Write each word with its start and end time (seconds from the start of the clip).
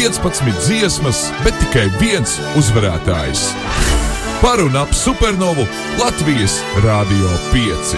15 0.00 0.42
dziesmas, 0.64 1.26
bet 1.44 1.52
tikai 1.60 1.82
viens 2.00 2.38
uzvarētājs. 2.56 3.42
Par 4.40 4.62
un 4.64 4.78
ap 4.80 4.94
supernovu 4.96 5.66
Latvijas 6.00 6.54
Rādio 6.80 7.34
5. 7.50 7.92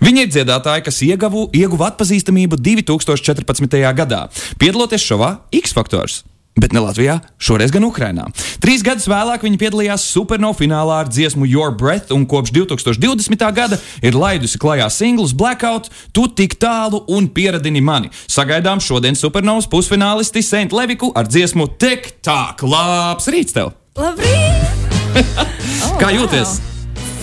Viņa 0.00 0.24
ir 0.24 0.32
dziedātāja, 0.32 0.86
kas 0.88 1.02
ieguva 1.04 1.90
atpazīstamību 1.90 2.56
2014. 2.64 3.76
gadā, 4.00 4.24
piedaloties 4.56 5.04
šovā 5.04 5.34
X 5.60 5.76
Factors. 5.76 6.22
Bet 6.58 6.74
ne 6.74 6.82
Latvijā, 6.82 7.18
šoreiz 7.38 7.70
gan 7.74 7.86
Ukrainā. 7.86 8.26
Trīs 8.62 8.82
gadus 8.86 9.06
vēlāk 9.10 9.44
viņa 9.46 9.60
piedalījās 9.60 10.06
supernovā 10.10 10.58
finālā 10.58 11.00
ar 11.04 11.10
dziesmu 11.10 11.46
Your 11.46 11.70
Breath, 11.78 12.10
un 12.14 12.26
kopš 12.28 12.50
2020. 12.56 13.44
gada 13.54 13.78
ir 14.02 14.18
laidusi 14.18 14.58
klajā 14.58 14.88
singlus 14.90 15.34
Blackout, 15.38 15.90
Tu 16.12 16.26
tik 16.34 16.56
tālu 16.58 17.04
un 17.14 17.28
pieradini 17.30 17.82
mani. 17.84 18.10
Sagaidām 18.26 18.82
šodien 18.82 19.14
supernovas 19.18 19.68
pusfinālisti 19.70 20.42
Saint 20.42 20.74
Leviku 20.74 21.12
ar 21.14 21.30
dziesmu 21.30 21.68
Tik 21.78 22.16
Tāk. 22.26 22.64
Labs 22.66 23.30
rīts 23.30 23.54
tev! 23.54 23.74
Labrīt! 23.98 24.66
Oh, 25.88 25.94
Kā 25.98 26.10
jūties? 26.14 26.58
Wow. 26.58 26.77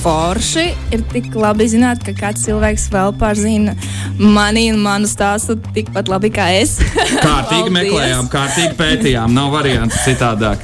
Forši 0.05 0.63
ir 0.93 1.01
tik 1.09 1.31
labi 1.33 1.65
zināt, 1.65 2.03
ka 2.05 2.11
kāds 2.13 2.43
cilvēks 2.45 2.83
vēl 2.93 3.15
pārzina 3.17 3.71
mani 4.19 4.67
un 4.69 4.83
manu 4.83 5.09
stāstu 5.09 5.55
tikpat 5.73 6.11
labi 6.13 6.29
kā 6.35 6.45
es. 6.59 6.75
Kārtīgi 7.25 7.73
meklējām, 7.73 8.27
kārtīgi 8.29 8.75
pētījām, 8.77 9.33
nav 9.33 9.49
variants 9.55 9.97
citādāk. 10.05 10.61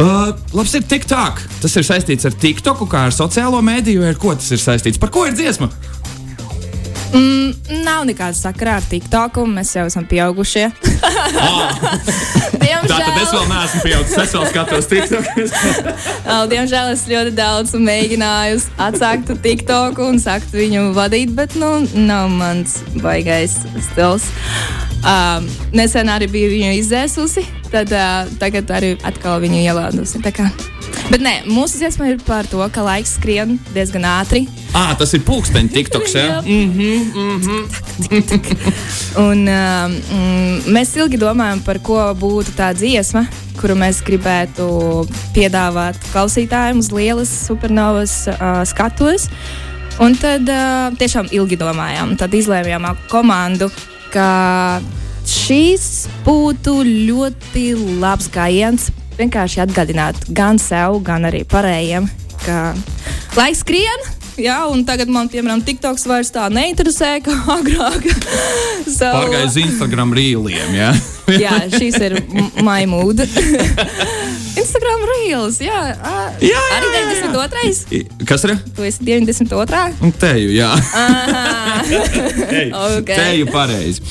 Uh, 0.00 0.32
labs 0.56 0.72
ir 0.78 0.86
TikTok. 0.88 1.44
Tas 1.60 1.76
ir 1.76 1.84
saistīts 1.84 2.24
ar 2.24 2.32
TikToku, 2.40 2.88
kā 2.88 3.04
ar 3.10 3.12
sociālo 3.12 3.60
vai 3.60 3.82
ar 3.84 4.16
ko 4.16 4.32
tas 4.32 4.48
ir 4.56 4.64
saistīts? 4.64 5.02
Par 5.02 5.12
ko 5.12 5.26
ir 5.28 5.36
dziesma? 5.36 5.68
Mm, 7.12 7.82
nav 7.84 8.06
nekāda 8.08 8.34
sakara 8.36 8.78
ar 8.80 8.86
TikToku, 8.88 9.44
mēs 9.46 9.74
jau 9.76 9.84
esam 9.90 10.06
pieaugušie. 10.08 10.68
oh. 11.44 12.44
Tā 12.84 12.98
tad 13.00 13.18
es 13.20 13.30
vēl 13.32 13.44
neesmu 13.48 13.80
pieaugušs, 13.84 14.16
es 14.22 14.34
vēl 14.36 14.46
skatos 14.50 14.88
TikTok. 14.90 15.28
Diemžēl 16.52 16.92
es 16.92 17.04
ļoti 17.08 17.34
daudz 17.36 17.74
mēģināju 17.80 18.60
atsākt 18.86 19.32
TikToku 19.44 20.08
un 20.12 20.20
sākt 20.22 20.54
viņu 20.54 20.90
vadīt, 20.96 21.32
bet 21.36 21.56
nu, 21.60 21.72
nav 21.94 22.32
mans 22.32 22.80
baigais 23.02 23.56
stils. 23.90 24.28
Um, 25.04 25.48
nesen 25.76 26.08
arī 26.12 26.30
biju 26.32 26.52
viņu 26.54 26.74
izdzēsusi, 26.80 27.44
tad 27.72 27.92
uh, 27.92 28.30
tagad 28.40 28.70
arī 28.72 28.94
atkal 29.04 29.42
viņu 29.44 29.60
ielādusi. 29.64 30.22
Bet 31.10 31.20
nē, 31.24 31.34
mūsu 31.48 31.82
dziesma 31.82 32.12
ir 32.12 32.22
par 32.24 32.48
to, 32.48 32.64
ka 32.72 32.84
laiks 32.84 33.18
skrien 33.18 33.58
diezgan 33.74 34.06
ātri. 34.08 34.46
Ah, 34.74 34.90
tas 34.98 35.12
ir 35.14 35.22
pulksteņa 35.22 35.70
tiktoks, 35.70 36.14
ja? 36.18 36.40
mm 36.42 36.72
-hmm, 36.72 37.02
mm 37.14 37.40
-hmm. 37.40 37.62
Un 39.30 39.46
um, 39.48 39.92
mēs 40.74 40.96
ilgi 40.98 41.18
domājam, 41.18 41.60
par 41.62 41.78
ko 41.78 41.98
būtu 42.20 42.56
tā 42.58 42.72
dziesma, 42.74 43.26
kuru 43.60 43.74
mēs 43.74 44.02
gribētu 44.02 45.06
piedāvāt 45.34 45.94
klausītājiem 46.12 46.78
uz 46.78 46.90
lielas 46.90 47.46
supernovas 47.46 48.26
uh, 48.26 48.64
skatuves. 48.64 49.28
Un 49.98 50.16
tad 50.16 50.48
uh, 50.48 50.98
tiešām 50.98 51.28
ilgi 51.30 51.56
domājām, 51.56 52.16
tad 52.16 52.34
izlēmām 52.34 52.84
ar 52.84 52.96
komandu, 53.08 53.70
ka 54.10 54.80
šīs 55.26 56.08
būtu 56.24 56.82
ļoti 56.82 57.74
labs 58.00 58.26
gājiens 58.34 58.90
vienkārši 59.18 59.60
atgādināt 59.60 60.16
gan 60.28 60.58
sev, 60.58 60.98
gan 61.06 61.24
arī 61.24 61.44
pārējiem, 61.44 62.10
ka 62.44 62.74
laiks 63.36 63.62
skrien. 63.62 64.13
Un 64.34 64.82
tagad 64.86 65.10
man, 65.12 65.28
piemēram, 65.30 65.62
TikToks 65.62 66.06
vairs 66.10 66.32
tā 66.34 66.48
neinteresē, 66.50 67.16
kā 67.24 67.34
agrāk. 67.54 68.08
so, 68.96 69.06
Pārgāju 69.06 69.46
uz 69.46 69.58
Instagram 69.62 70.14
rīliem. 70.16 70.74
Jā, 70.74 70.90
jā 71.44 71.54
šis 71.76 71.98
ir 72.02 72.18
maimūda. 72.64 73.28
Instagram 74.64 75.04
reels, 75.10 75.58
jā, 75.62 75.80
jā, 75.92 76.20
jā, 76.46 76.62
arī 76.76 76.90
92. 76.94 78.24
Kas 78.26 78.46
ir? 78.46 78.54
Tu 78.74 78.86
esi 78.86 79.06
92. 79.06 79.82
Un 80.06 80.14
teju, 80.18 80.50
jā. 80.54 80.70
teju, 82.48 82.70
okay. 82.72 83.18
teju 83.18 83.50
pareizi. 83.52 84.02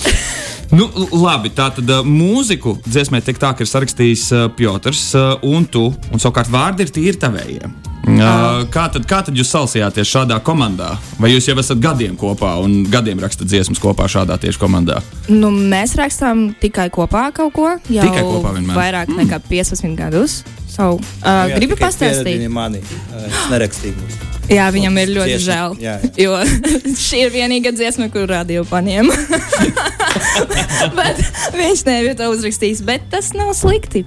Nu, 0.74 0.88
labi, 1.14 1.52
tā 1.54 1.68
tad 1.76 1.90
mūziku 2.08 2.80
dziesmē 2.82 3.20
tik 3.22 3.38
tā, 3.42 3.52
ka 3.54 3.62
ir 3.62 3.70
sarakstījis 3.70 4.24
uh, 4.34 4.46
Piotrs 4.58 5.12
uh, 5.14 5.36
un 5.46 5.68
tu, 5.70 5.92
un 6.10 6.22
savukārt 6.22 6.50
vārdi 6.50 6.88
ir 6.88 6.94
tīri 6.96 7.20
tavējiem. 7.22 7.76
Uh, 8.04 8.66
kā, 8.74 8.88
tad, 8.92 9.06
kā 9.08 9.22
tad 9.24 9.38
jūs 9.38 9.52
salsījāties 9.54 10.10
šādā 10.10 10.40
komandā? 10.44 10.90
Vai 11.22 11.30
jūs 11.32 11.46
jau 11.48 11.56
esat 11.62 11.80
gadiem 11.84 12.18
kopā 12.20 12.56
un 12.60 12.82
gadiem 12.92 13.22
rakstat 13.22 13.48
dziesmas 13.48 13.80
kopā 13.80 14.10
šādā 14.12 14.40
tieši 14.42 14.60
komandā? 14.60 14.98
Nu, 15.30 15.54
mēs 15.54 15.94
rakstām 16.00 16.50
tikai 16.60 16.90
kopā 16.94 17.30
kaut 17.38 17.54
ko. 17.56 17.70
Jau 17.94 18.10
tikai 18.10 18.26
kopā 18.26 18.58
vienmēr. 18.58 18.82
Vairāk 18.82 19.14
nekā 19.14 19.40
15 19.46 19.96
gadus. 20.00 20.42
So, 20.74 20.96
uh, 20.98 21.46
jā, 21.54 21.62
gribu 21.62 21.78
pastāstīt. 21.78 22.44
Mani, 22.52 22.82
uh, 23.14 23.42
nerakstīju. 23.54 24.32
Jā, 24.52 24.66
viņam 24.76 24.98
ir 25.00 25.12
ļoti 25.16 25.36
dziesma. 25.38 25.46
žēl. 25.54 25.76
Jā, 25.80 25.94
jā. 26.04 26.26
Jo 26.26 26.42
šī 27.06 27.22
ir 27.28 27.32
vienīgā 27.38 27.72
dziesma, 27.78 28.10
kur 28.12 28.28
radio 28.28 28.66
paņēma. 28.68 29.20
bet 31.00 31.22
viņš 31.56 31.84
nebija 31.88 32.16
to 32.20 32.30
uzrakstījis. 32.34 32.84
Bet 32.88 33.08
tas 33.12 33.32
nav 33.38 33.54
slikti. 33.58 34.04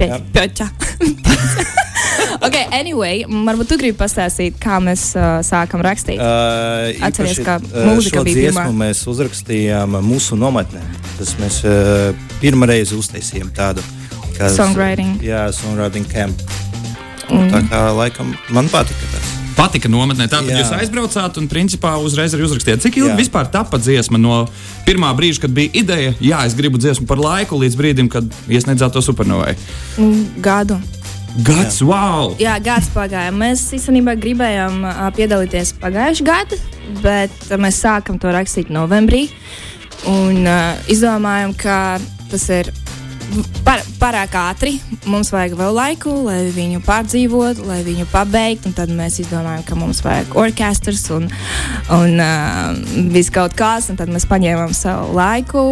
Pēķa. 0.00 0.68
ok, 2.46 2.56
anyway, 2.76 3.24
varbūt 3.28 3.72
tu 3.72 3.78
gribi 3.80 3.96
pastāstīt, 4.00 4.58
kā 4.62 4.78
mēs 4.84 5.10
uh, 5.18 5.40
sākam 5.46 5.84
rakstīt. 5.84 6.20
Uh, 6.20 6.92
Atceries, 7.06 7.40
kā 7.46 7.58
uh, 7.60 7.78
mūzika 7.90 8.24
bija 8.26 8.46
dziesmu 8.46 8.66
pirmā. 8.66 8.78
mēs 8.86 9.04
uzrakstījām 9.10 10.00
mūsu 10.06 10.38
nometnē. 10.40 10.82
Tas 11.18 11.36
mēs 11.40 11.62
uh, 11.68 12.10
pirmā 12.42 12.70
reize 12.70 12.98
uztaisījām 12.98 13.52
tādu. 13.56 13.84
Kas, 14.36 14.56
songwriting. 14.56 15.18
Jā, 15.24 15.48
songwriting 15.52 16.08
camp. 16.10 16.44
Mm. 17.30 17.50
Tā 17.52 17.60
kā 17.70 17.84
laikam 17.94 18.32
man 18.54 18.70
patika 18.72 19.09
patika 19.56 19.90
nometnē. 19.90 20.26
Tātad 20.30 20.50
Jā. 20.50 20.60
jūs 20.62 20.72
aizbraucāt 20.78 21.40
un 21.40 21.48
principā 21.50 21.96
uzreiz 22.02 22.34
arī 22.36 22.46
uzrakstījāt. 22.46 22.84
Cik 22.84 23.00
ilgi 23.00 23.12
Jā. 23.12 23.18
vispār 23.18 23.50
tapa 23.52 23.80
dziesma 23.80 24.20
no 24.20 24.44
pirmā 24.86 25.10
brīža, 25.16 25.44
kad 25.46 25.54
bija 25.56 25.72
ideja, 25.82 26.14
jā, 26.20 26.44
es 26.46 26.56
gribu 26.58 26.80
dziesmu 26.80 27.06
par 27.10 27.20
laiku, 27.22 27.58
līdz 27.60 27.78
brīdim, 27.78 28.10
kad 28.12 28.26
iesniedzāt 28.48 28.94
to 28.96 29.04
supernovai? 29.04 29.56
Gadu. 30.40 30.80
Gads, 31.46 31.78
jā. 31.78 31.86
wow! 31.86 32.34
Jā, 32.42 32.56
gads 32.62 32.90
pagāja. 32.94 33.30
Mēs 33.34 33.62
īstenībā 33.76 34.16
gribējām 34.18 34.82
piedalīties 35.16 35.76
pagājušajā 35.82 36.26
gadā, 36.26 36.58
bet 37.04 37.52
mēs 37.60 37.78
sākam 37.84 38.18
to 38.20 38.32
rakstīt 38.34 38.72
novembrī. 38.74 39.28
Un 40.10 40.46
uh, 40.48 40.78
izdomājām, 40.90 41.52
ka 41.60 42.00
tas 42.30 42.46
ir 42.56 42.70
par, 43.66 43.82
pārāk 44.00 44.34
ātri. 44.38 44.76
Mums 45.10 45.32
vajag 45.34 45.56
vēl 45.58 45.74
laiku, 45.76 46.12
lai 46.26 46.42
viņu 46.54 46.82
pārdzīvotu, 46.86 47.66
lai 47.68 47.80
viņu 47.86 48.06
pabeigtu. 48.12 48.72
Tad 48.76 48.92
mēs 48.94 49.20
izdomājām, 49.24 49.64
ka 49.66 49.78
mums 49.78 50.02
vajag 50.04 50.36
orķestrs 50.40 51.06
un, 51.16 51.28
un 51.96 52.22
uh, 52.22 53.04
viss 53.12 53.32
kaut 53.34 53.56
kas. 53.58 53.90
Tad 53.92 54.12
mēs 54.12 54.28
paņēmām 54.30 54.74
savu 54.76 55.14
laiku. 55.18 55.66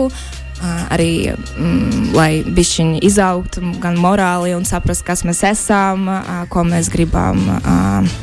Uh, 0.59 0.81
arī 0.91 1.11
mm, 1.31 2.09
lai 2.19 2.43
bišķiņi 2.43 3.05
izaugtu 3.07 3.63
gan 3.79 3.99
morāli 4.03 4.57
un 4.57 4.65
saprast, 4.67 5.05
kas 5.07 5.23
mēs 5.23 5.45
esam, 5.47 6.09
uh, 6.11 6.43
ko 6.51 6.65
mēs 6.67 6.91
gribam 6.91 7.39
uh, 7.61 8.19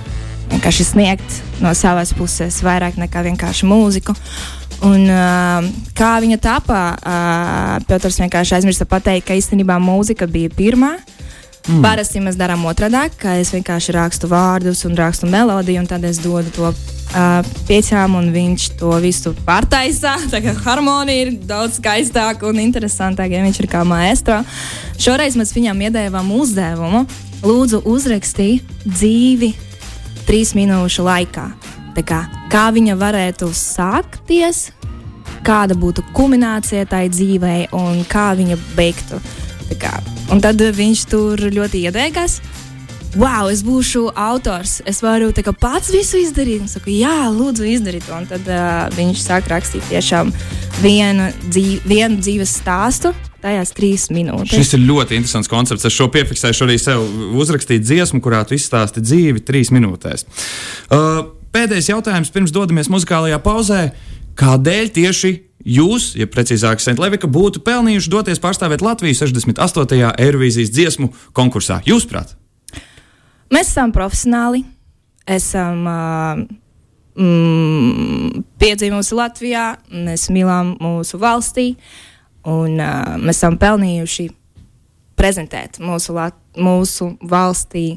sniegt 0.76 1.40
no 1.64 1.72
savas 1.74 2.12
puses, 2.14 2.60
vairāk 2.64 3.00
nekā 3.00 3.24
vienkārši 3.30 3.70
mūziku. 3.72 4.16
Un, 4.84 5.08
uh, 5.08 5.68
kā 5.96 6.16
viņa 6.24 6.40
tapā, 6.44 6.84
uh, 7.00 7.86
Piotrs 7.88 8.20
vienkārši 8.20 8.58
aizmirsa 8.58 8.88
pateikt, 8.90 9.28
ka 9.30 9.38
īstenībā 9.38 9.80
mūzika 9.80 10.28
bija 10.28 10.52
pirmā. 10.52 10.96
Mm. 11.66 11.80
Parasti 11.82 12.22
mēs 12.22 12.36
darām 12.38 12.62
otrādi, 12.70 13.00
ka 13.18 13.40
es 13.42 13.50
vienkārši 13.56 13.96
rakstu 13.96 14.30
vārdus 14.30 14.84
un 14.86 14.94
rakstu 15.00 15.26
melodiju, 15.30 15.82
un 15.82 15.88
tad 15.90 16.04
es 16.06 16.20
dodu 16.22 16.52
to 16.54 16.68
uh, 16.70 17.48
piecām, 17.66 18.20
un 18.20 18.30
viņš 18.36 18.68
to 18.78 18.92
visu 19.02 19.34
pārtaisa. 19.48 20.14
Tā 20.34 20.44
kā 20.46 20.54
harmonija 20.68 21.26
ir 21.26 21.34
daudz 21.50 21.80
skaistāka 21.80 22.46
un 22.52 22.62
interesantāka, 22.62 23.34
ja 23.34 23.42
viņš 23.46 23.62
ir 23.64 23.70
kā 23.72 23.82
maestro. 23.88 24.44
Šoreiz 25.02 25.40
mēs 25.40 25.56
viņam 25.58 25.82
iedēvām 25.88 26.30
uzdevumu, 26.38 27.08
lūdzu, 27.42 27.82
uzrakstīt 27.90 28.76
dzīvi 28.86 29.56
trīs 30.30 30.54
minūšu 30.58 31.06
laikā. 31.06 31.50
Kā, 32.06 32.26
kā 32.52 32.66
viņa 32.76 32.98
varētu 33.00 33.48
sākties, 33.56 34.68
kāda 35.46 35.78
būtu 35.78 36.04
kulminācija 36.16 36.88
tai 36.90 37.06
dzīvei 37.14 37.70
un 37.78 38.04
kā 38.10 38.32
viņa 38.38 38.60
beigtu. 38.78 39.22
Un 40.34 40.42
tad 40.42 40.62
viņš 40.62 41.08
tur 41.10 41.42
ļoti 41.54 41.86
iedegās. 41.88 42.40
Wow, 43.16 43.48
es 43.48 43.62
būšu 43.64 44.10
autors. 44.20 44.82
Es 44.84 45.00
varu 45.00 45.30
kā, 45.32 45.54
pats 45.56 45.88
visu 45.94 46.20
izdarīt. 46.20 46.66
Es 46.66 46.76
saku, 46.76 46.92
jā, 46.92 47.30
lūdzu, 47.32 47.64
izdariet 47.72 48.04
to. 48.04 48.12
Un 48.18 48.28
tad 48.28 48.50
uh, 48.52 48.90
viņš 48.98 49.22
sāk 49.24 49.48
rakstīt 49.48 49.86
tiešām 49.88 50.34
vienu, 50.82 51.30
dzīv, 51.48 51.88
vienu 51.88 52.20
dzīves 52.20 52.58
stāstu 52.60 53.14
tajās 53.46 53.72
trīs 53.78 54.10
minūtēs. 54.12 54.58
Šis 54.58 54.76
ir 54.76 54.84
ļoti 54.90 55.20
interesants 55.20 55.50
koncepts. 55.52 55.88
Es 55.88 55.96
šo 55.96 56.10
piefiksēšu 56.12 56.66
arī 56.68 56.76
sev 56.82 57.06
uzrakstīt 57.40 57.86
dziesmu, 57.86 58.20
kurā 58.26 58.42
tu 58.48 58.58
izstāsti 58.58 59.04
dzīvi 59.06 59.46
trīs 59.48 59.72
minūtēs. 59.76 60.26
Uh, 60.90 61.22
pēdējais 61.56 61.94
jautājums 61.94 62.34
pirms 62.36 62.54
dodamies 62.56 62.92
muzikālajā 62.92 63.40
pauzē. 63.46 63.82
Kādēļ 64.40 64.92
tieši 64.96 65.34
jūs, 65.66 66.14
ja 66.20 66.28
precīzāk, 66.30 66.82
Sentlevika, 66.84 67.30
būtu 67.32 67.64
pelnījuši 67.66 68.12
doties 68.14 68.42
pārstāvēt 68.44 68.84
Latviju 68.86 69.18
68. 69.18 70.12
Eirovīzijas 70.22 70.74
dziesmu 70.74 71.12
konkursā? 71.36 71.82
Jūsuprāt? 71.88 72.36
Mēs 73.54 73.70
esam 73.72 73.94
profesionāli, 73.96 74.64
esam 75.30 75.86
uh, 75.90 76.42
mm, 77.18 78.46
piedzimusi 78.62 79.18
Latvijā, 79.18 79.68
mēs 79.92 80.30
mīlam 80.34 80.76
mūsu 80.82 81.20
valstī, 81.22 81.72
un 82.46 82.80
uh, 82.80 83.16
mēs 83.22 83.40
esam 83.40 83.60
pelnījuši 83.62 84.30
prezentēt 85.16 85.80
mūsu, 85.82 86.16
lat, 86.18 86.38
mūsu 86.58 87.14
valstī 87.26 87.96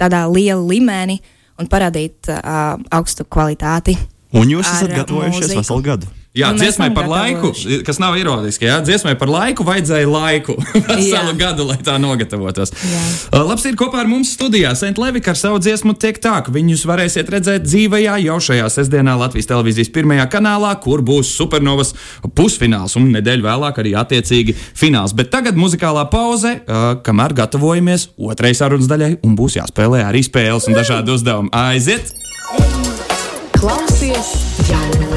tādā 0.00 0.24
lielā 0.30 0.62
līmenī 0.62 1.20
un 1.60 1.70
parādīt 1.70 2.30
uh, 2.32 2.74
augstu 2.94 3.26
kvalitāti. 3.28 3.96
Un 4.34 4.50
jūs 4.50 4.66
esat 4.66 4.90
gatavojušies 4.96 5.48
mūziku. 5.48 5.62
veselu 5.62 5.82
gadu. 5.92 6.12
Jā, 6.34 6.48
Nu, 6.50 6.58
dziesmai 6.58 6.88
par 6.90 7.06
laiku, 7.06 7.52
kas 7.86 8.00
nav 8.02 8.16
ironiski. 8.18 8.66
Jā, 8.66 8.80
dziesmai 8.82 9.12
par 9.14 9.30
laiku 9.30 9.62
vajadzēja 9.62 10.08
laiku, 10.10 10.56
veselu 10.88 11.30
Jā. 11.30 11.34
gadu, 11.38 11.62
lai 11.68 11.76
tā 11.78 11.94
nogatavotos. 12.02 12.72
Jā. 12.74 13.02
Uh, 13.30 13.44
Labs 13.46 13.62
ir 13.70 13.76
kopā 13.78 14.00
ar 14.02 14.10
mums 14.10 14.32
studijā 14.34 14.72
Sentlevika 14.74 15.30
ar 15.30 15.38
savu 15.38 15.60
dziesmu 15.62 15.94
Tiek 16.02 16.18
tā, 16.18 16.40
ka 16.42 16.50
viņus 16.50 16.82
varēsiet 16.90 17.30
redzēt 17.30 17.68
dzīvajā 17.68 18.16
jau 18.24 18.40
šajā 18.48 18.66
sestdienā 18.66 19.14
Latvijas 19.20 19.46
televīzijas 19.52 19.92
pirmajā 19.94 20.26
kanālā, 20.34 20.74
kur 20.82 21.06
būs 21.06 21.30
supernovas 21.38 21.94
pusfināls 22.34 22.98
un 22.98 23.12
nedēļu 23.14 23.46
vēlāk 23.46 23.78
arī 23.84 23.94
attiecīgi 24.02 24.58
fināls. 24.74 25.14
Bet 25.14 25.30
tagad 25.30 25.54
muzikālā 25.54 26.02
pauze, 26.10 26.56
uh, 26.66 26.98
kamēr 27.06 27.38
gatavojamies 27.44 28.08
otrai 28.18 28.56
sarunas 28.58 28.90
daļai 28.90 29.20
un 29.22 29.38
būs 29.38 29.60
jāspēlē 29.62 30.02
arī 30.10 30.26
spēles 30.26 30.66
un 30.66 30.82
dažādi 30.82 31.14
uzdevumi. 31.14 31.54
Aiziet! 31.54 32.10
Klausies 33.64 34.28
jauno. 34.68 35.16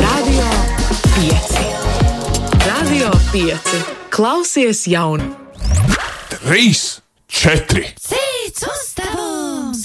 Radio 0.00 0.46
5. 1.14 1.58
Radio 2.66 3.10
5. 3.32 3.58
Klausies 4.08 4.86
jauno. 4.86 5.24
Trīs, 6.32 7.02
četri. 7.28 7.84
Cits 8.00 8.64
uzdevums! 8.64 9.84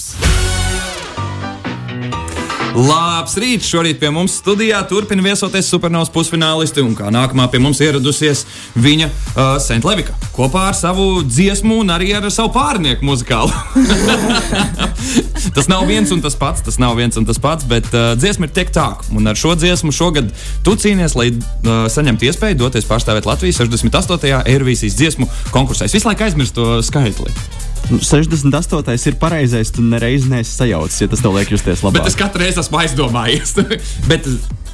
Labs 2.80 3.36
rīts! 3.36 3.68
Šorīt 3.68 4.00
pie 4.00 4.08
mums 4.08 4.38
studijā 4.40 4.80
turpina 4.88 5.20
viesoties 5.28 5.68
supernovas 5.68 6.08
pusfinālisti, 6.14 6.80
un 6.80 6.96
kā 6.96 7.12
nākamā 7.12 7.50
pie 7.52 7.60
mums 7.60 7.84
ieradusies 7.84 8.46
viņa 8.72 9.10
uh, 9.10 9.60
Sentlevika 9.60 10.16
kopā 10.32 10.70
ar 10.70 10.80
savu 10.80 11.20
dziesmu 11.28 11.82
un 11.84 11.92
arī 11.92 12.14
ar 12.16 12.30
savu 12.32 12.54
pārnieku 12.56 13.04
muzikālu. 13.04 13.52
tas 15.56 15.68
nav 15.70 15.86
viens 15.88 16.10
un 16.14 16.20
tas 16.24 16.36
pats, 16.38 16.62
tas 16.66 16.78
nav 16.82 16.96
viens 16.98 17.16
un 17.20 17.26
tas 17.28 17.38
pats, 17.42 17.66
bet 17.70 17.88
uh, 17.94 18.12
dziesma 18.20 18.48
ir 18.48 18.54
tiek 18.56 18.70
tālu. 18.74 19.00
Un 19.16 19.30
ar 19.30 19.38
šo 19.38 19.54
dziesmu 19.58 19.92
šogad 19.94 20.30
tu 20.66 20.76
cīnies, 20.78 21.16
lai 21.18 21.30
uh, 21.32 21.86
saņemtu 21.90 22.28
iespēju 22.30 22.60
doties 22.60 22.88
pārstāvēt 22.90 23.28
Latvijas 23.28 23.60
68. 23.62 24.44
Eirovīzijas 24.50 24.98
dziesmu 25.00 25.28
konkursā. 25.54 25.88
Es 25.88 25.96
visu 25.96 26.08
laiku 26.10 26.26
aizmirstu 26.28 26.60
to 26.60 26.78
skaitli. 26.86 27.32
Nu, 27.90 27.98
68. 27.98 29.08
ir 29.08 29.16
pareizais, 29.18 29.70
tu 29.74 29.82
nereiz 29.82 30.26
neesi 30.30 30.52
sajaucis, 30.52 31.00
ja 31.00 31.08
tas 31.10 31.22
tev 31.24 31.34
liek 31.34 31.50
justies 31.50 31.80
Bet 31.80 31.88
labāk. 31.88 32.10
es 32.10 32.16
katru 32.18 32.44
reizi 32.44 32.60
esmu 32.62 32.78
aizdomājies. 32.82 33.54
bet 34.10 34.28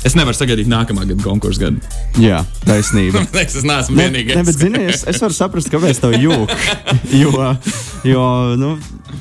es 0.06 0.16
nevaru 0.18 0.36
sagaidīt 0.36 0.68
nākamā 0.68 1.06
gada 1.08 1.22
konkursu 1.24 1.62
gadu. 1.62 1.94
Jā, 2.20 2.42
taisnība. 2.66 3.22
es 3.46 3.56
neesmu 3.62 3.96
Ne, 3.96 4.08
vienīgais. 4.10 4.36
ne, 4.36 4.44
bet, 4.50 4.58
zini, 4.58 4.82
es, 4.90 5.06
es 5.08 5.22
varu 5.22 5.38
saprast, 5.38 5.70
kāpēc 5.72 6.02
tev 6.02 6.18
jūg. 6.18 6.52
Jo, 7.16 7.54
jo 8.04 8.26
nu, 8.60 8.74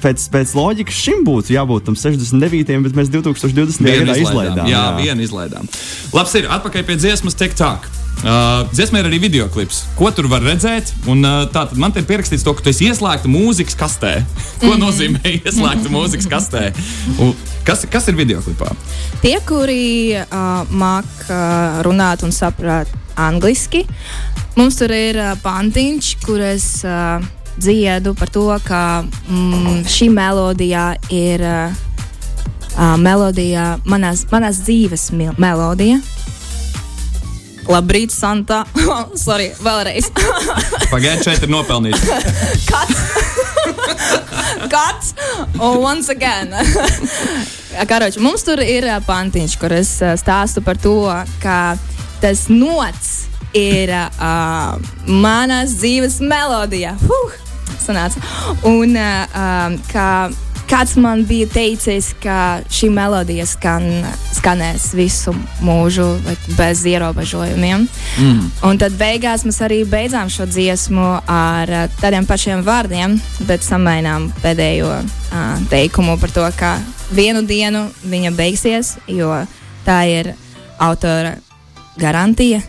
pēc, 0.06 0.30
pēc 0.34 0.54
loģikas 0.58 1.02
šim 1.08 1.26
būtu 1.28 1.56
jābūt 1.56 1.90
tam 1.90 1.98
69, 2.00 2.82
bet 2.86 2.98
mēs 2.98 3.12
2020. 3.14 3.86
Vienu 3.86 4.06
gadā 4.06 4.18
izlaidām. 4.22 4.66
Jā, 4.70 4.88
vienu 5.00 5.26
izlaidām. 5.26 5.70
Labs 6.16 6.36
ir 6.38 6.50
atpakaļ 6.54 6.86
pie 6.88 7.00
dziesmas 7.02 7.38
Tiek 7.38 7.56
tā. 7.58 7.78
Uh, 8.26 8.64
dziesmā 8.72 9.02
ir 9.02 9.10
arī 9.10 9.20
video 9.26 9.46
klips. 9.52 9.84
Ko 10.00 10.08
tur 10.16 10.30
var 10.32 10.42
redzēt? 10.46 10.94
Un, 11.12 11.20
uh, 11.28 11.44
tā 11.52 11.66
man 11.78 11.94
te 11.94 12.02
ir 12.02 12.08
pierakstīts, 12.10 12.46
to, 12.48 12.54
ka 12.56 12.64
tu 12.64 12.72
esi 12.72 12.88
ieslēgta 12.88 13.30
mūzikas 13.30 13.76
kastē. 13.78 14.14
Ko 14.64 14.78
nozīmē 14.80 15.36
ieslēgta 15.42 15.92
mūzikas 15.94 16.30
kastē? 16.32 16.70
Un 17.20 17.36
kas, 17.68 17.84
kas 17.92 18.08
ir 18.10 18.18
video 18.18 18.42
klipā? 18.46 18.72
Tie, 19.22 19.36
kuri 19.46 20.16
uh, 20.22 20.64
māk 20.72 21.28
uh, 21.28 21.84
runāt 21.86 22.24
un 22.26 22.34
saprast 22.34 22.96
angliski, 23.20 23.84
mums 24.56 24.80
tur 24.80 24.96
ir 24.96 25.20
uh, 25.20 25.36
pantiņš, 25.44 26.16
kur 26.24 26.42
es 26.44 26.70
uh, 26.88 27.20
dziedu 27.58 28.16
par 28.18 28.30
to, 28.30 28.48
ka 28.66 29.04
mm, 29.04 29.84
šī 29.90 30.10
melodija 30.14 30.94
ir 31.14 31.44
uh, 31.46 32.96
melodija, 33.00 33.76
manās, 33.86 34.26
manās 34.32 34.62
dzīves 34.66 35.12
melodija. 35.38 36.02
Labrīt, 37.66 38.14
Santa! 38.14 38.64
Sorry, 39.26 39.50
vēlreiz! 39.64 40.12
Pagaidiet, 40.94 41.24
šeit 41.26 41.46
ir 41.46 41.52
nopelnīts. 41.54 42.04
Kāds? 44.76 45.14
Un 45.58 45.80
once 45.82 46.12
again. 46.14 46.54
Karoči, 47.90 48.22
mums 48.24 48.46
tur 48.46 48.62
ir 48.62 48.88
pantiņš, 49.08 49.56
kur 49.62 49.74
es 49.76 49.96
stāstu 50.22 50.62
par 50.66 50.78
to, 50.82 51.00
ka 51.42 51.76
tas 52.22 52.46
nots 52.52 53.26
ir 53.56 53.92
uh, 53.96 54.76
manas 55.08 55.78
dzīves 55.80 56.20
melodija. 56.24 56.96
Huh, 57.02 57.36
sanāca. 57.82 58.22
Un 58.68 58.98
uh, 58.98 59.78
kā 59.92 60.10
kāds 60.70 60.96
man 60.98 61.24
bija 61.30 61.48
teicis, 61.52 62.10
ka 62.22 62.62
šī 62.74 62.90
melodija 62.94 63.46
skan, 63.50 63.86
skanēs 64.34 64.90
visu 64.98 65.34
mūžu 65.66 66.08
bez 66.58 66.84
ierobežojumiem. 66.90 67.86
Mm. 68.22 68.48
Un 68.66 68.82
tad 68.82 68.98
beigās 69.00 69.46
mēs 69.46 69.62
arī 69.66 69.84
beidzām 69.90 70.32
šo 70.34 70.48
dziesmu 70.50 71.08
ar 71.32 71.72
uh, 71.72 71.86
tādiem 72.02 72.28
pašiem 72.30 72.66
vārdiem, 72.66 73.18
bet 73.50 73.66
samainām 73.66 74.32
pēdējo 74.44 74.92
uh, 75.02 75.44
teikumu 75.72 76.18
par 76.22 76.34
to, 76.34 76.48
ka 76.58 76.76
vienu 77.14 77.46
dienu 77.46 77.86
viņa 78.06 78.34
beigsies, 78.36 78.96
jo 79.08 79.32
tā 79.86 80.02
ir 80.10 80.34
autora 80.82 81.36
garantija. 81.98 82.64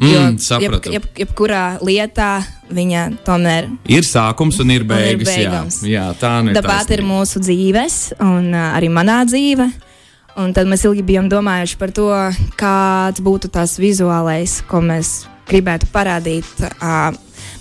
Mm, 0.00 0.08
jo 0.08 0.60
jeb, 0.62 0.78
jeb, 0.88 1.06
jebkurā 1.18 1.64
lietā 1.84 2.38
viņa 2.70 3.04
tomēr 3.26 3.68
Ir 3.90 4.06
sākums 4.06 4.60
un 4.62 4.70
ir 4.70 4.82
ir 4.82 4.88
beigas. 4.88 5.28
beigums. 5.34 5.78
jā. 5.84 5.94
jā, 5.98 6.06
tā 6.20 6.32
nu 6.44 6.52
ir. 6.52 6.58
Tāpat 6.60 6.90
ir 6.96 7.02
mūsu 7.06 7.42
dzīves, 7.42 7.98
un 8.24 8.52
uh, 8.54 8.72
arī 8.78 8.88
manā 8.92 9.22
dzīve. 9.28 9.68
Un 10.40 10.52
tad 10.56 10.68
mēs 10.70 10.84
ilgi 10.86 11.02
bijām 11.04 11.26
domājuši 11.28 11.76
par 11.76 11.90
to, 11.92 12.06
kāds 12.56 13.20
būtu 13.20 13.50
tas 13.52 13.74
vizuālais, 13.82 14.60
ko 14.70 14.78
mēs 14.80 15.24
gribētu 15.50 15.88
parādīt. 15.92 16.46
Uh, 16.78 17.10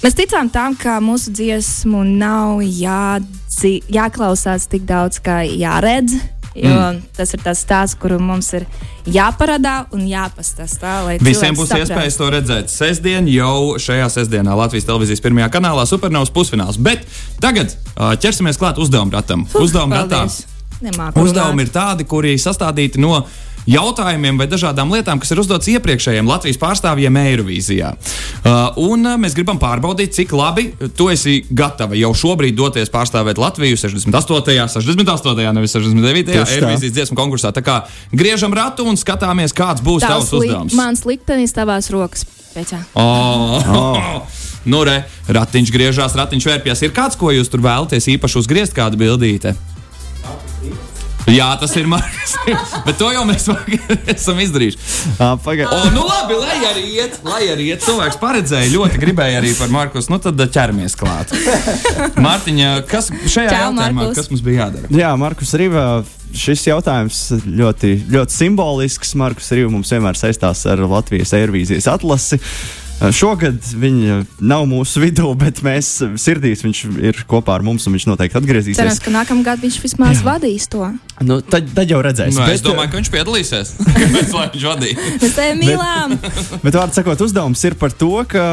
mēs 0.04 0.16
ticām 0.16 0.51
tam, 0.54 0.75
ka 0.78 1.00
mūsu 1.04 1.34
dziesmu 1.34 2.04
nav 2.06 2.62
jādzi, 2.63 3.80
jāklausās 3.89 4.70
tik 4.70 4.86
daudz, 4.88 5.20
kā 5.25 5.42
jāredz. 5.50 6.13
Jo 6.60 6.75
mm. 6.75 7.01
tas 7.16 7.34
ir 7.36 7.44
tas 7.44 7.62
stāsts, 7.63 7.98
kuru 8.00 8.20
mums 8.24 8.51
ir 8.58 8.66
jāparādā 9.10 9.75
un 9.96 10.04
jāpastāstā. 10.10 10.96
Visiem 11.24 11.56
būs 11.58 11.72
saprastu. 11.72 11.94
iespējas 11.94 12.20
to 12.20 12.30
redzēt 12.36 12.74
sestdien, 12.74 13.30
jau 13.32 13.80
šajā 13.80 14.10
sestdienā 14.18 14.58
Latvijas 14.60 14.88
televīzijas 14.89 15.24
pirmajā 15.24 15.50
kanālā 15.56 15.86
Supernovas 15.89 16.34
pusfināls. 16.36 16.80
Bet 16.82 17.08
tagad 17.44 17.75
ķersimies 17.96 18.60
klāt 18.60 18.82
uzdevuma 18.82 19.20
ratam. 19.20 19.48
Uzdevuma 19.60 20.04
ratā. 20.04 20.25
Nemāku 20.80 21.25
uzdevumi 21.25 21.66
ir 21.66 21.72
tādi, 21.75 22.06
kuri 22.08 22.38
sastādīti 22.39 23.01
no 23.04 23.25
jautājumiem 23.68 24.39
vai 24.39 24.48
dažādām 24.50 24.92
lietām, 24.94 25.20
kas 25.22 25.34
ir 25.34 25.42
uzdotas 25.42 25.70
iepriekšējiem 25.74 26.30
Latvijas 26.30 26.60
pārstāvjiem 26.62 27.20
Eirovīzijā. 27.22 27.92
Uh, 28.39 28.80
un 28.89 29.06
uh, 29.06 29.18
mēs 29.22 29.36
gribam 29.38 29.60
pārbaudīt, 29.62 30.13
cik 30.16 30.34
labi 30.38 30.70
tu 30.98 31.10
esi 31.12 31.42
gatava 31.50 31.98
jau 32.00 32.12
šobrīd 32.16 32.58
doties 32.58 32.92
pārstāvēt 32.94 33.42
Latviju 33.42 33.80
68. 33.80 34.70
68. 34.80 35.54
nevis 35.60 35.75
69. 35.75 36.32
Tieši 36.32 36.44
tā. 36.44 36.58
Eirovīzijas 36.60 36.98
dziesmu 36.98 37.20
konkursā. 37.20 37.54
Tā 37.56 37.63
kā 37.66 37.82
griežam 38.16 38.54
ratu 38.56 38.88
un 38.89 39.00
skatāmies, 39.00 39.56
kāds 39.56 39.84
būs 39.86 40.06
tavs 40.06 40.30
Tavs 40.30 40.36
li- 40.38 40.50
uzdevums. 40.50 40.78
Mans 40.80 41.06
liktenis 41.10 41.56
tavās 41.56 41.92
rokas. 41.94 42.25
Pēcā. 42.56 42.84
Oh. 42.98 43.60
Oh. 43.70 44.22
Nu, 44.68 44.82
re, 44.84 45.06
ratiņš 45.32 45.70
griežās, 45.72 46.16
ratiņš 46.20 46.46
vērpjas. 46.50 46.82
Ir 46.84 46.92
kāds, 46.96 47.16
ko 47.20 47.32
jūs 47.32 47.48
tur 47.51 47.63
vēlaties 47.63 48.10
īpaši 48.12 48.42
uzgriezt, 48.42 48.75
kādu 48.75 49.00
bildīti? 49.00 49.54
Jā, 51.29 51.50
tas 51.62 51.74
ir 51.77 51.88
Marks. 51.89 52.36
Bet 52.88 52.98
to 53.00 53.09
jau 53.13 53.24
mēs 53.29 53.45
esam 54.15 54.39
izdarījuši. 54.41 54.79
Pagaidiet, 55.45 55.69
O, 55.69 55.91
nu 55.93 56.05
labi, 56.07 56.38
lai 56.41 56.57
arī 56.71 56.86
iet, 56.98 57.19
lai 57.27 57.43
arī 57.53 57.69
iet. 57.74 57.83
Cilvēks 57.86 58.19
paredzēja, 58.21 58.71
ļoti 58.74 59.01
gribēja 59.01 59.41
arī 59.41 59.53
par 59.59 59.71
Markus. 59.74 60.09
Nu 60.12 60.19
tad 60.24 60.39
ķeramies 60.39 60.98
klāt. 61.00 61.33
Mārtiņa, 62.25 62.71
kas 62.89 63.12
šajā 63.13 63.50
Čau, 63.51 63.62
jautājumā, 63.69 64.00
Markus. 64.01 64.19
kas 64.21 64.31
mums 64.33 64.45
bija 64.45 64.65
jādara? 64.65 64.91
Jā, 65.03 65.13
Markus 65.19 65.53
Rīva. 65.59 65.86
Šis 66.29 66.62
jautājums 66.67 67.24
ļoti, 67.41 67.95
ļoti 68.13 68.36
simbolisks. 68.36 69.15
Markus 69.17 69.50
Rīva 69.50 69.71
mums 69.74 69.89
vienmēr 69.89 70.17
saistās 70.19 70.62
ar 70.69 70.83
Latvijas 70.86 71.33
aerobīzijas 71.33 71.89
atlasi. 71.89 72.38
Uh, 72.38 72.88
Šogad 73.00 73.63
viņa 73.79 74.18
nav 74.44 74.65
mūsu 74.68 75.00
vidū, 75.00 75.29
bet 75.39 75.62
mēs 75.63 75.91
uh, 76.03 76.15
sirdīs 76.20 76.65
viņš 76.65 76.82
ir 77.00 77.22
kopā 77.29 77.56
ar 77.56 77.63
mums, 77.63 77.86
un 77.88 77.96
viņš 77.96 78.06
noteikti 78.10 78.36
Cerams, 78.36 78.44
atgriezīsies. 78.44 79.00
ka 79.06 79.13
nākamā 79.13 79.46
gada 79.46 79.63
viņš 79.63 79.77
vismaz 79.86 80.24
vadīs 80.25 80.68
to. 80.72 80.84
Nu, 81.24 81.39
tad, 81.39 81.70
tad 81.75 81.91
jau 81.91 82.01
redzēsim. 82.03 82.36
Nu, 82.36 82.48
es 82.51 82.60
Bet, 82.60 82.68
domāju, 82.68 82.91
ka 82.91 83.00
viņš 83.00 83.12
piedalīsies. 83.13 83.72
Kāpēc 84.00 84.34
viņš 84.36 84.65
vadīja? 84.68 85.08
Mēs 85.24 85.36
tevi 85.38 85.56
mīlām! 85.63 86.18
Bet, 86.65 86.75
vārdu 86.75 86.98
sakot, 87.00 87.24
uzdevums 87.24 87.63
ir 87.68 87.75
par 87.79 87.96
to, 87.96 88.12
ka 88.27 88.44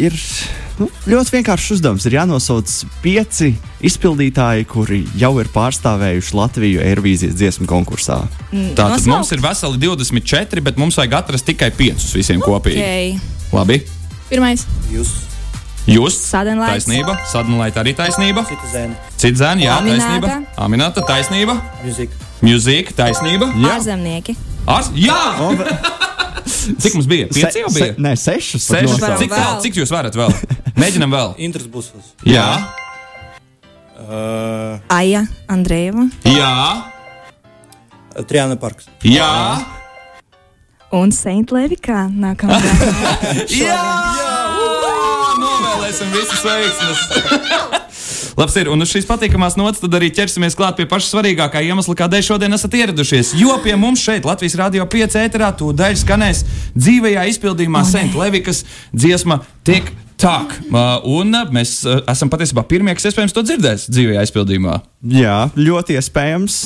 ir 0.00 0.16
nu, 0.80 0.88
ļoti 1.08 1.36
vienkāršs 1.36 1.74
uzdevums. 1.76 2.06
Ir 2.08 2.16
jānosauc 2.20 2.72
pieci 3.04 3.52
izpildītāji, 3.84 4.68
kuri 4.68 5.02
jau 5.20 5.34
ir 5.40 5.50
pārstāvējuši 5.52 6.36
Latviju 6.40 6.84
Eirovīzijas 6.88 7.36
dziesmu 7.40 7.68
konkursā. 7.68 8.22
Tātad 8.48 8.96
Nosaukt? 8.96 9.12
mums 9.12 9.32
ir 9.36 9.44
veseli 9.44 9.80
24, 9.84 10.64
bet 10.70 10.80
mums 10.80 10.96
vajag 11.00 11.18
atrast 11.20 11.48
tikai 11.48 11.68
5 11.76 12.08
visiem 12.16 12.40
kopīgi. 12.44 12.80
Labi. 13.52 13.80
Pirmais 14.30 14.62
Jūs, 14.92 15.10
Jūs 15.90 16.14
Sadenlaits. 16.22 16.84
taisnība, 16.86 17.16
Sadnelaita 17.26 17.80
arī 17.82 17.94
taisnība. 17.98 18.44
citizēni, 18.46 18.94
Citzēni, 19.18 19.64
jā, 19.66 19.78
Aminēta. 19.80 20.04
taisnība. 20.06 20.28
Aminēta, 20.56 21.02
taisnība. 21.08 21.56
mūzika. 21.84 22.12
Mūzika, 22.42 22.94
taisnība. 22.94 23.48
ārzemnieki. 23.74 24.36
Ars, 24.66 24.90
jā! 24.94 25.16
Cik 26.80 26.94
mums 26.94 27.06
bija? 27.08 27.26
Pieci 27.32 27.62
jau 27.64 27.70
bija? 27.72 27.86
Se, 27.94 27.94
nē, 27.98 28.12
Sešas. 28.16 28.68
nosaukt. 28.84 29.18
Cik, 29.18 29.30
vēl, 29.32 29.60
cik 29.64 29.74
jūs 29.80 29.90
varat 29.90 30.14
vēl? 30.14 30.30
Mēģinam 30.76 31.10
vēl. 31.10 31.34
Intrs 31.48 31.66
Busls. 31.66 32.14
Jā, 32.24 32.46
Uh, 34.00 34.80
Aija 34.88 35.26
Andrejeva 35.46 36.06
jā, 36.24 36.48
Triāna 38.26 38.56
Parks. 38.58 38.88
jā. 39.04 39.28
Un 40.96 41.12
Seint 41.14 41.52
Levika 41.54 42.06
nākamā 42.10 42.58
gada. 42.64 43.46
Jā! 43.54 43.82
Novēlēsim 45.40 46.10
visus 46.14 46.42
veiksmus! 46.46 47.06
Labs 48.40 48.54
ir, 48.56 48.70
un 48.72 48.80
uz 48.80 48.92
šīs 48.92 49.08
patīkamās 49.08 49.56
nots 49.60 49.82
tad 49.82 49.94
arī 49.98 50.08
ķersimies 50.14 50.54
klāt 50.56 50.78
pie 50.78 50.86
paša 50.88 51.10
svarīgākā 51.10 51.60
iemesla, 51.66 51.96
kādēļ 51.98 52.22
šodien 52.24 52.56
esat 52.56 52.76
ieradušies. 52.78 53.34
Jo 53.40 53.58
pie 53.64 53.74
mums 53.76 54.00
šeit, 54.04 54.24
Latvijas 54.28 54.56
Rādio 54.60 54.86
5 54.88 55.18
ēterā, 55.24 55.50
tūdaļ 55.60 55.98
skanēs 56.00 56.44
dzīvajā 56.76 57.26
izpildījumā 57.34 57.82
Sent 57.88 58.16
Levikas 58.16 58.64
dziesma 58.94 59.42
Tik 59.66 59.92
Tak. 60.20 60.58
Uh, 60.68 61.00
un 61.16 61.32
uh, 61.32 61.48
mēs 61.48 61.78
uh, 61.88 62.02
esam 62.12 62.28
patiesībā 62.28 62.66
pirmie, 62.68 62.92
kas 62.92 63.08
iespējams 63.08 63.32
to 63.32 63.40
dzirdēs 63.40 63.86
dzīvajā 63.88 64.26
izpildījumā. 64.28 64.74
Jā, 65.16 65.36
ļoti 65.56 65.96
iespējams. 65.96 66.58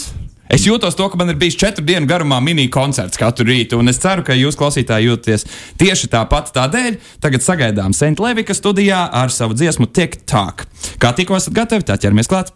Es 0.54 0.62
jūtos 0.68 0.94
to, 0.94 1.08
ka 1.10 1.18
man 1.18 1.32
ir 1.32 1.38
bijis 1.40 1.56
četru 1.58 1.82
dienu 1.82 2.06
garumā 2.06 2.36
mini 2.38 2.68
koncerts 2.70 3.18
katru 3.18 3.48
rītu, 3.48 3.74
un 3.82 3.90
es 3.90 3.98
ceru, 3.98 4.22
ka 4.22 4.36
jūs 4.38 4.54
klausītāji 4.54 5.08
jūties 5.08 5.42
tieši 5.80 6.06
tāpat 6.12 6.52
tādēļ. 6.54 7.00
Tagad 7.24 7.42
sagaidām 7.42 7.90
Sent 7.96 8.22
Levika 8.22 8.54
studijā 8.54 9.00
ar 9.10 9.34
savu 9.34 9.56
dziesmu 9.58 9.88
TikTok. 9.90 10.62
Kā 11.02 11.10
tikko 11.18 11.34
esat 11.40 11.56
gatavi, 11.58 11.82
tā 11.88 11.98
ķeramies 11.98 12.30
klāt. 12.30 12.54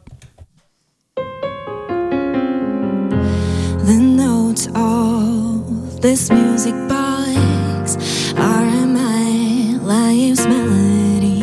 The 3.89 3.99
notes 3.99 4.69
of 4.79 5.99
this 6.01 6.31
music 6.31 6.79
box 6.87 7.99
are 8.39 8.87
my 8.87 9.75
life's 9.83 10.47
melody. 10.47 11.43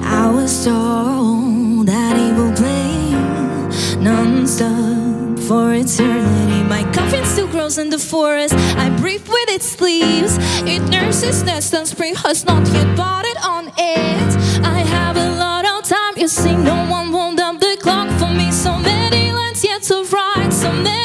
I 0.00 0.30
was 0.32 0.64
told 0.64 1.84
that 1.92 2.16
it 2.16 2.32
will 2.40 2.56
play 2.56 3.12
non-stop 4.00 4.97
for 5.48 5.72
eternity. 5.72 6.62
My 6.68 6.82
coffin 6.92 7.24
still 7.24 7.48
grows 7.48 7.78
in 7.78 7.88
the 7.88 7.98
forest. 7.98 8.52
I 8.76 8.90
breathe 9.00 9.26
with 9.26 9.48
its 9.48 9.80
leaves. 9.80 10.36
It 10.74 10.82
nurses 10.90 11.42
nest 11.42 11.72
and 11.72 11.88
spring 11.88 12.14
has 12.16 12.44
not 12.44 12.68
yet 12.68 12.94
bought 12.94 13.24
it 13.24 13.38
on 13.42 13.68
it. 13.78 14.30
I 14.62 14.80
have 14.96 15.16
a 15.16 15.30
lot 15.36 15.64
of 15.64 15.88
time. 15.88 16.14
You 16.18 16.28
see, 16.28 16.54
no 16.54 16.76
one 16.90 17.12
wound 17.12 17.40
up 17.40 17.60
the 17.60 17.78
clock 17.80 18.10
for 18.20 18.30
me. 18.30 18.52
So 18.52 18.76
many 18.76 19.32
lines 19.32 19.64
yet 19.64 19.82
to 19.84 20.04
write. 20.12 20.52
So 20.52 20.70
many 20.70 20.97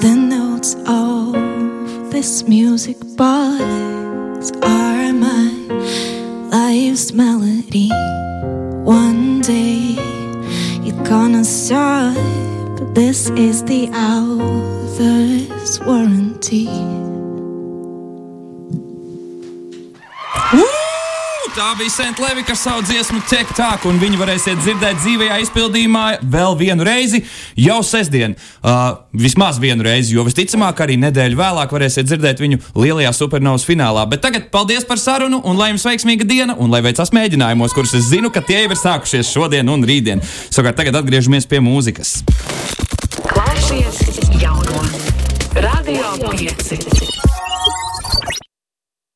The 0.00 0.14
notes 0.14 0.74
of 0.86 1.32
this 2.10 2.46
music 2.46 2.96
box 3.16 4.52
are 4.62 5.12
my 5.12 5.50
life's 6.50 7.12
melody. 7.12 7.90
One 8.84 9.40
day 9.40 9.96
you're 10.82 11.04
gonna 11.04 11.44
stop. 11.44 12.16
But 12.78 12.94
this 12.94 13.30
is 13.30 13.64
the 13.64 13.88
author's 13.90 15.80
warranty. 15.80 16.97
Tā 21.56 21.68
bija 21.78 21.90
Senta 21.90 22.22
Levika 22.22 22.52
ar 22.52 22.58
savu 22.58 22.82
dziesmu 22.84 23.20
TikTok, 23.28 23.86
un 23.88 23.98
viņu 24.00 24.18
varēsiet 24.20 24.58
dzirdēt 24.60 24.98
dzīvajā 25.00 25.38
izpildījumā 25.44 26.04
vēl 26.28 26.56
vienu 26.60 26.84
reizi 26.84 27.22
jau 27.56 27.78
sestdien. 27.86 28.34
Uh, 28.60 28.98
vismaz 29.16 29.60
vienu 29.62 29.86
reizi, 29.86 30.12
jo 30.16 30.26
visticamāk 30.26 30.82
arī 30.84 30.98
nedēļu 31.00 31.38
vēlāk 31.38 31.72
varēsiet 31.72 32.08
dzirdēt 32.10 32.42
viņu 32.42 32.60
lielajā 32.76 33.14
supernovas 33.16 33.64
finālā. 33.68 34.04
Bet 34.10 34.22
tagad 34.26 34.50
paldies 34.52 34.84
par 34.88 35.00
sarunu, 35.00 35.40
un 35.44 35.56
lai 35.60 35.70
jums 35.72 35.86
veiksmīga 35.88 36.28
diena, 36.28 36.56
un 36.58 36.72
lai 36.74 36.82
veicas 36.84 37.14
mēģinājumos, 37.16 37.76
kurus 37.76 37.96
es 37.96 38.10
zinu, 38.12 38.32
ka 38.34 38.44
tie 38.44 38.64
jau 38.64 38.72
ir 38.74 38.80
sākušies 38.82 39.32
šodien 39.32 39.72
un 39.72 39.86
rītdien. 39.88 40.24
Savukārt 40.50 40.80
tagad 40.82 41.00
atgriežamies 41.00 41.48
pie 41.48 41.62
mūzikas. 41.64 42.18
Klausies 43.30 44.04
jauno 44.42 44.84
Radio 45.58 46.12
5. 46.28 47.17